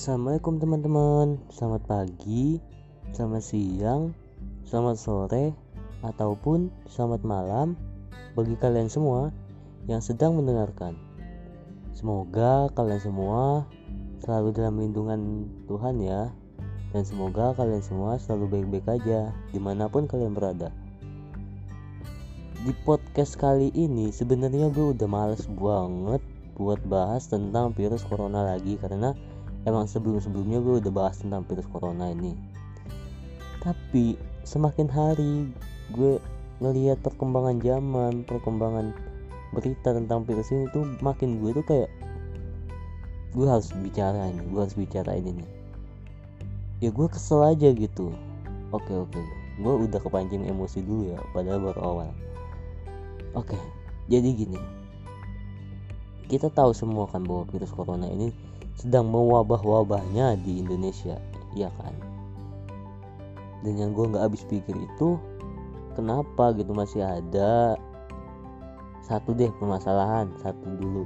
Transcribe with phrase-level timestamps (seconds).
[0.00, 1.36] Assalamualaikum teman-teman.
[1.52, 2.56] Selamat pagi,
[3.12, 4.16] selamat siang,
[4.64, 5.52] selamat sore,
[6.00, 7.76] ataupun selamat malam
[8.32, 9.28] Bagi kalian semua
[9.92, 10.96] yang sedang mendengarkan.
[11.92, 13.68] Semoga kalian semua
[14.24, 16.32] selalu dalam lindungan Tuhan ya
[16.96, 20.72] Dan semoga kalian semua selalu baik-baik aja di mana pun kalian berada.
[22.64, 26.24] Di podcast kali ini sebenarnya gue udah males banget
[26.56, 29.12] buat bahas tentang virus corona lagi karena
[29.68, 32.32] emang sebelum-sebelumnya gue udah bahas tentang virus corona ini.
[33.60, 35.52] Tapi semakin hari
[35.92, 36.16] gue
[36.60, 38.92] ngelihat perkembangan zaman perkembangan
[39.50, 41.90] berita tentang virus ini tuh makin gue tuh kayak
[43.34, 45.50] gue harus bicara ini gue harus bicara ini nih.
[46.80, 48.12] Ya gue kesel aja gitu.
[48.72, 49.20] Oke oke.
[49.60, 52.10] Gue udah kepancing emosi dulu ya padahal baru awal.
[53.36, 53.58] Oke
[54.08, 54.60] jadi gini.
[56.30, 58.30] Kita tahu semua kan bahwa virus corona ini
[58.80, 61.20] sedang mewabah-wabahnya di Indonesia
[61.52, 61.92] ya kan?
[63.60, 65.20] Dan yang gue nggak habis pikir itu
[65.92, 67.76] kenapa gitu masih ada
[69.04, 71.04] satu deh permasalahan satu dulu.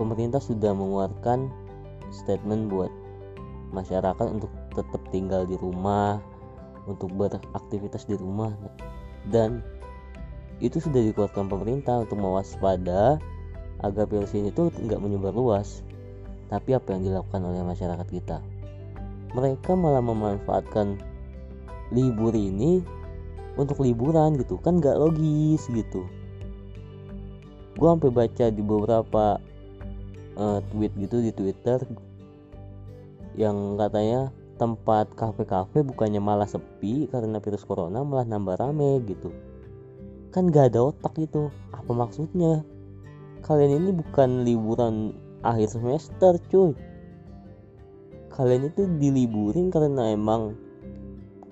[0.00, 1.52] Pemerintah sudah mengeluarkan
[2.08, 2.88] statement buat
[3.76, 6.16] masyarakat untuk tetap tinggal di rumah
[6.88, 8.56] untuk beraktivitas di rumah.
[9.28, 9.60] Dan
[10.62, 13.18] itu sudah dikeluarkan pemerintah untuk mewaspada
[13.82, 15.82] agar virus ini tuh nggak menyebar luas.
[16.48, 18.38] Tapi apa yang dilakukan oleh masyarakat kita?
[19.32, 21.00] Mereka malah memanfaatkan
[21.92, 22.84] libur ini
[23.56, 26.06] untuk liburan gitu kan nggak logis gitu.
[27.76, 29.40] Gue sampai baca di beberapa
[30.36, 31.80] uh, tweet gitu di Twitter
[33.36, 34.28] yang katanya
[34.60, 39.32] tempat kafe-kafe bukannya malah sepi karena virus corona malah nambah rame gitu
[40.32, 42.64] kan gak ada otak itu apa maksudnya
[43.42, 46.72] kalian ini bukan liburan akhir semester cuy.
[48.32, 50.56] Kalian itu diliburin karena emang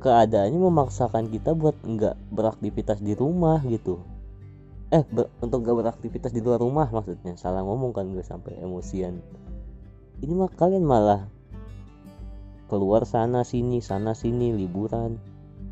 [0.00, 4.00] keadaannya memaksakan kita buat nggak beraktivitas di rumah gitu.
[4.90, 7.36] Eh ber, untuk nggak beraktivitas di luar rumah maksudnya.
[7.36, 9.20] Salah ngomong kan gue sampai emosian.
[10.24, 11.28] Ini mah kalian malah
[12.70, 15.20] keluar sana sini sana sini liburan.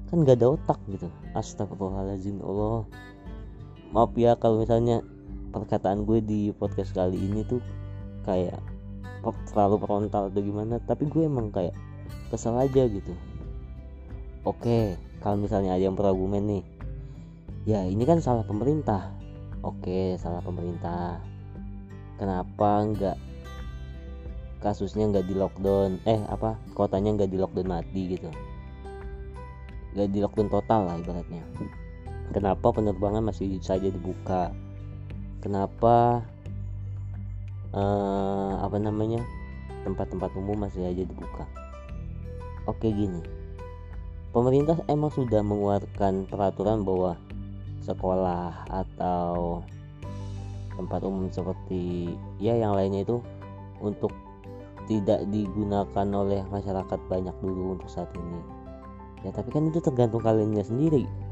[0.08, 1.08] Kan gak ada otak gitu.
[1.36, 2.88] Astagfirullahaladzim Allah.
[3.92, 5.04] Maaf ya kalau misalnya
[5.48, 7.60] perkataan gue di podcast kali ini tuh
[8.24, 8.60] kayak
[9.50, 11.74] terlalu frontal atau gimana tapi gue emang kayak
[12.30, 13.12] kesel aja gitu.
[14.44, 16.64] Oke kalau misalnya ada yang berargumen nih
[17.66, 19.10] ya ini kan salah pemerintah.
[19.64, 21.18] Oke salah pemerintah.
[22.18, 23.18] Kenapa nggak
[24.62, 25.98] kasusnya nggak di lockdown?
[26.06, 28.30] Eh apa kotanya nggak di lockdown mati gitu?
[29.96, 31.42] Gak di lockdown total lah ibaratnya.
[32.30, 34.52] Kenapa penerbangan masih saja dibuka
[35.38, 36.22] kenapa
[37.74, 39.22] uh, apa namanya
[39.86, 41.44] tempat-tempat umum masih aja dibuka?
[42.66, 43.22] Oke gini.
[44.28, 47.16] Pemerintah emang sudah mengeluarkan peraturan bahwa
[47.80, 49.64] sekolah atau
[50.76, 53.18] tempat umum seperti ya yang lainnya itu
[53.80, 54.12] untuk
[54.84, 58.40] tidak digunakan oleh masyarakat banyak dulu untuk saat ini.
[59.26, 61.27] Ya tapi kan itu tergantung kaliannya sendiri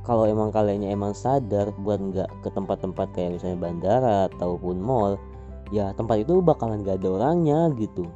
[0.00, 5.20] kalau emang kaliannya emang sadar buat nggak ke tempat-tempat kayak misalnya bandara ataupun mall
[5.70, 8.08] ya tempat itu bakalan gak ada orangnya gitu.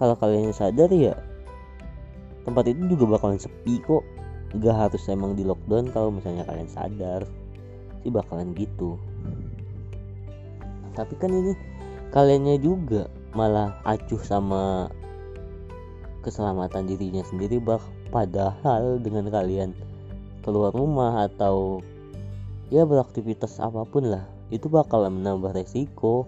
[0.00, 1.18] Kalau kalian sadar ya
[2.48, 4.02] tempat itu juga bakalan sepi kok.
[4.58, 7.22] Gak harus emang di lockdown kalau misalnya kalian sadar
[8.02, 8.96] sih bakalan gitu.
[10.96, 11.52] Tapi kan ini
[12.10, 13.06] kaliannya juga
[13.36, 14.90] malah acuh sama
[16.26, 19.70] keselamatan dirinya sendiri bah padahal dengan kalian
[20.40, 21.84] keluar rumah atau
[22.72, 26.26] ya beraktivitas apa pun lah itu bakalan menambah resiko.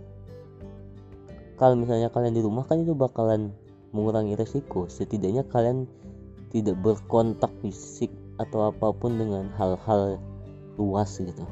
[1.59, 3.55] Kalau misalnya kalian di rumah kan itu bakalan
[3.95, 4.87] mengurangi resiko.
[4.87, 5.87] Setidaknya kalian
[6.55, 10.19] tidak berkontak fisik atau apa pun dengan hal-hal
[10.79, 11.45] luas gitu.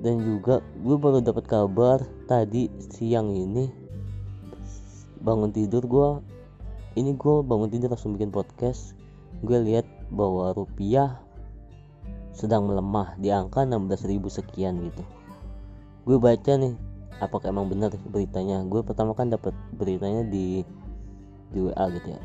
[0.00, 3.72] Dan juga gue baru dapat kabar tadi siang ini
[5.24, 6.08] bangun tidur gue
[7.00, 8.92] ini gue bangun tidur langsung bikin podcast.
[9.44, 11.18] Gue lihat bahwa rupiah
[12.36, 15.02] sedang melemah di angka 16.000 sekian gitu.
[16.04, 16.76] Gue baca nih
[17.18, 18.60] apakah emang benar beritanya?
[18.68, 20.62] Gue pertama kan dapat beritanya di
[21.50, 22.20] di WA gitu ya.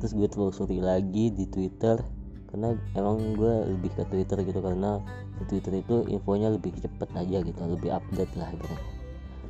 [0.00, 2.00] Terus gue telusuri lagi di Twitter
[2.48, 5.02] karena emang gue lebih ke Twitter gitu karena
[5.42, 8.74] di Twitter itu infonya lebih cepet aja gitu lebih update lah gitu.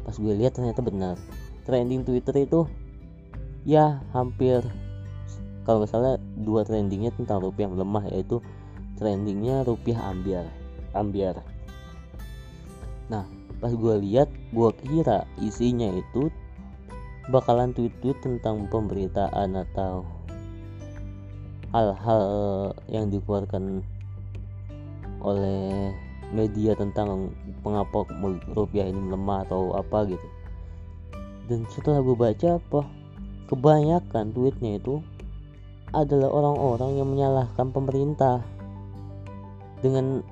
[0.05, 1.17] Pas gue lihat ternyata benar.
[1.65, 2.69] Trending Twitter itu
[3.65, 4.61] ya hampir
[5.65, 8.39] kalau misalnya dua trendingnya tentang rupiah melemah yaitu
[9.01, 10.47] trendingnya rupiah ambiar
[10.95, 11.43] ambiar.
[13.11, 13.27] Nah
[13.59, 16.29] pas gue lihat gue kira isinya itu
[17.33, 20.05] bakalan tweet-tweet tentang pemberitaan atau
[21.73, 22.23] hal-hal
[22.87, 23.83] yang dikeluarkan
[25.25, 25.91] oleh
[26.31, 27.33] media tentang
[27.65, 28.05] mengapa
[28.53, 30.29] rupiah ini melemah atau apa gitu.
[31.49, 32.83] Dan setelah gue baca apa
[33.49, 35.01] kebanyakan tweetnya itu
[35.95, 38.43] adalah orang-orang yang menyalahkan pemerintah.
[39.81, 40.25] Dengan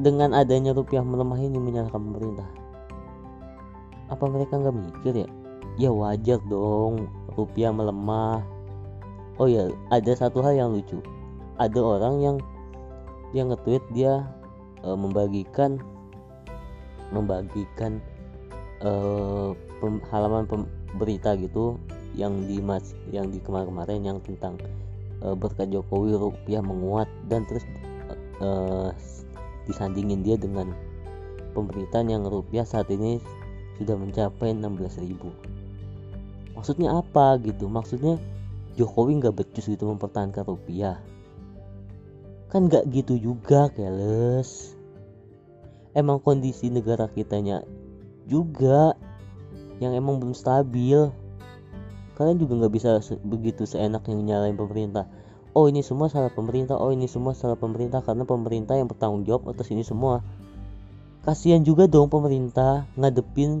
[0.00, 2.48] dengan adanya rupiah melemah ini menyalahkan pemerintah.
[4.08, 5.28] Apa mereka nggak mikir ya?
[5.76, 8.40] Ya wajar dong rupiah melemah.
[9.36, 11.02] Oh ya ada satu hal yang lucu.
[11.60, 12.36] Ada orang yang
[13.36, 14.24] yang nge-tweet dia
[14.80, 15.76] e, membagikan
[17.12, 18.00] membagikan
[18.80, 18.90] e,
[19.82, 20.62] pem, halaman pem,
[20.96, 21.76] berita gitu
[22.16, 24.56] yang di mas yang di kemarin-kemarin yang tentang
[25.20, 27.62] e, berkat Jokowi rupiah menguat dan terus
[28.40, 28.48] e,
[29.68, 30.72] disandingin dia dengan
[31.52, 33.20] pemberitaan yang rupiah saat ini
[33.76, 35.56] sudah mencapai 16.000
[36.56, 37.68] maksudnya apa gitu?
[37.68, 38.16] Maksudnya
[38.80, 40.98] Jokowi nggak becus gitu mempertahankan rupiah.
[42.48, 44.74] Kan nggak gitu juga keles.
[45.92, 47.64] Emang kondisi negara kitanya
[48.28, 48.96] juga
[49.80, 51.08] yang emang belum stabil
[52.16, 55.04] kalian juga nggak bisa begitu seenak yang nyalain pemerintah.
[55.52, 56.76] Oh ini semua salah pemerintah.
[56.80, 60.24] Oh ini semua salah pemerintah karena pemerintah yang bertanggung jawab atas ini semua.
[61.24, 63.60] Kasihan juga dong pemerintah ngadepin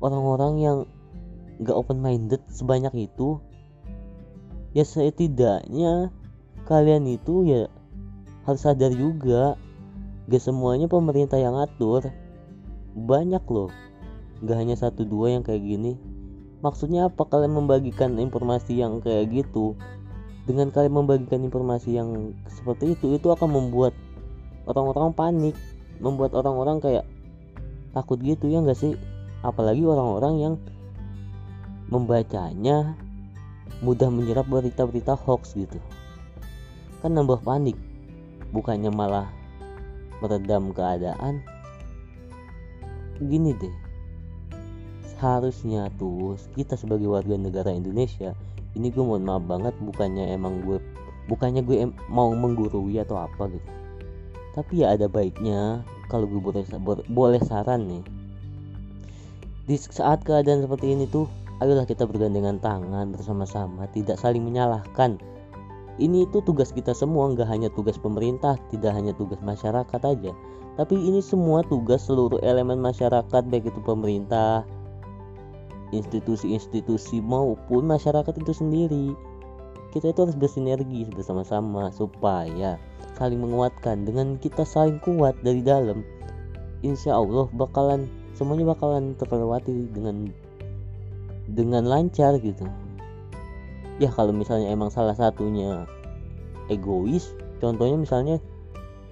[0.00, 0.76] orang-orang yang
[1.60, 3.36] gak open minded sebanyak itu.
[4.72, 6.08] Ya setidaknya
[6.64, 7.68] kalian itu ya
[8.48, 9.60] harus sadar juga
[10.28, 12.08] gak semuanya pemerintah yang atur
[12.96, 13.68] banyak loh.
[14.40, 16.09] Gak hanya satu dua yang kayak gini
[16.60, 19.76] maksudnya apa kalian membagikan informasi yang kayak gitu?
[20.44, 23.92] Dengan kalian membagikan informasi yang seperti itu itu akan membuat
[24.68, 25.56] orang-orang panik
[26.00, 27.04] membuat orang-orang kayak
[27.92, 28.96] takut gitu ya enggak sih?
[29.40, 30.54] Apalagi orang-orang yang
[31.88, 32.92] membacanya
[33.80, 35.80] mudah menyerap berita-berita hoax gitu.
[37.00, 37.76] Kan nambah panik
[38.52, 39.28] bukannya malah
[40.20, 41.40] meredam keadaan.
[43.20, 43.89] Gini deh
[45.20, 48.32] harusnya tuh kita sebagai warga negara Indonesia
[48.78, 50.78] ini gue mohon maaf banget bukannya emang gue
[51.26, 53.70] bukannya gue mau menggurui atau apa gitu.
[54.54, 56.62] Tapi ya ada baiknya kalau gue boleh
[57.10, 58.04] boleh saran nih.
[59.66, 61.30] Di saat keadaan seperti ini tuh
[61.62, 65.18] ayolah kita bergandengan tangan bersama-sama tidak saling menyalahkan.
[66.00, 70.32] Ini itu tugas kita semua nggak hanya tugas pemerintah tidak hanya tugas masyarakat aja.
[70.78, 74.64] Tapi ini semua tugas seluruh elemen masyarakat baik itu pemerintah
[75.90, 79.06] institusi-institusi maupun masyarakat itu sendiri.
[79.90, 82.78] Kita itu harus bersinergi bersama-sama supaya
[83.18, 86.06] saling menguatkan dengan kita saling kuat dari dalam.
[86.80, 88.06] Insya Allah bakalan
[88.38, 90.30] semuanya bakalan terlewati dengan
[91.50, 92.64] dengan lancar gitu.
[94.00, 95.84] Ya kalau misalnya emang salah satunya
[96.70, 98.36] egois contohnya misalnya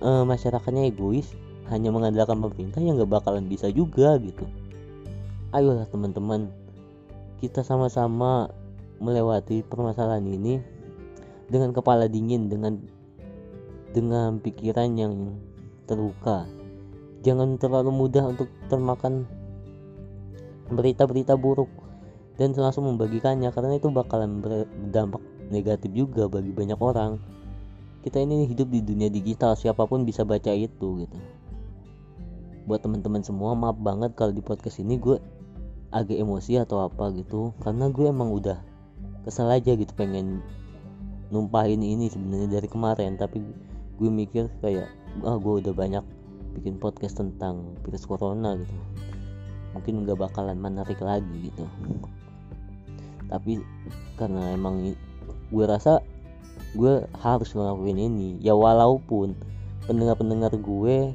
[0.01, 1.35] eh, masyarakatnya egois
[1.69, 4.49] hanya mengandalkan pemerintah yang nggak bakalan bisa juga gitu.
[5.53, 6.49] Ayolah teman-teman
[7.39, 8.51] kita sama-sama
[8.99, 10.61] melewati permasalahan ini
[11.47, 12.83] dengan kepala dingin dengan
[13.95, 15.15] dengan pikiran yang
[15.89, 16.45] terbuka
[17.23, 19.25] jangan terlalu mudah untuk termakan
[20.69, 21.71] berita-berita buruk
[22.39, 25.21] dan langsung membagikannya karena itu bakalan berdampak
[25.51, 27.19] negatif juga bagi banyak orang.
[28.05, 31.19] Kita ini hidup di dunia digital siapa pun bisa baca itu gitu.
[32.69, 35.19] Buat teman-teman semua maaf banget kalau di podcast ini gue
[35.89, 38.61] agak emosi atau apa gitu karena gue emang udah
[39.25, 40.45] kesel aja gitu pengen
[41.29, 43.17] numpahin ini sebenarnya dari kemarin.
[43.21, 43.41] Tapi
[44.01, 44.89] gue mikir kayak
[45.25, 46.05] ah gue udah banyak
[46.59, 48.75] bikin podcast tentang virus corona gitu.
[49.77, 51.65] Mungkin nggak bakalan menarik lagi gitu.
[53.29, 53.61] Tapi
[54.17, 54.97] karena emang
[55.53, 56.01] gue rasa
[56.77, 58.41] gue harus ngelakuin ini.
[58.41, 59.37] Ya walaupun
[59.85, 61.13] pendengar-pendengar gue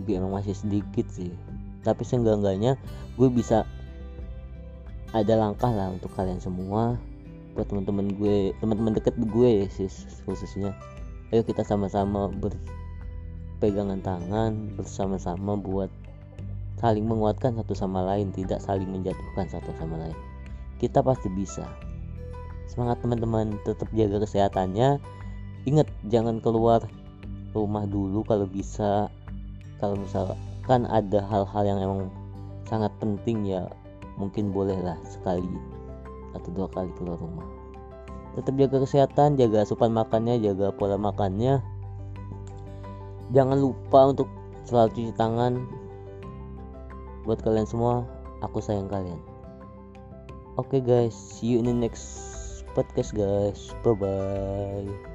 [0.00, 1.32] gue emang masih sedikit sih.
[1.80, 2.76] Tapi seenggak-enggaknya
[3.16, 3.64] gue bisa
[5.10, 6.94] ada langkah lah untuk kalian semua.
[7.58, 9.90] Buat teman-teman gue teman-teman deket gue sih
[10.22, 10.70] khususnya.
[11.34, 15.90] Ayo kita sama-sama berpegangan tangan bersama-sama buat
[16.78, 20.16] saling menguatkan satu sama lain tidak saling menjatuhkan satu sama lain.
[20.78, 21.66] Kita pasti bisa.
[22.70, 23.58] Semangat teman-teman.
[23.66, 25.02] Tetap jaga kesehatannya.
[25.66, 26.86] Ingat jangan keluar
[27.50, 29.10] rumah dulu kalau bisa.
[29.82, 32.00] Kalau misalkan ada hal-hal yang emang
[32.70, 33.66] sangat penting ya
[34.20, 35.48] mungkin bolehlah sekali
[36.36, 37.48] atau dua kali keluar rumah.
[38.36, 41.64] Tetap jaga kesehatan jaga asupan makannya jaga pola makannya.
[43.32, 44.28] Jangan lupa untuk
[44.68, 45.64] selalu cuci tangan.
[47.24, 48.04] Buat kalian semua
[48.44, 49.18] aku sayang kalian.
[50.60, 51.16] Oke okay guys.
[51.16, 52.06] See you in the next
[52.76, 53.72] podcast guys.
[53.82, 55.09] Bye bye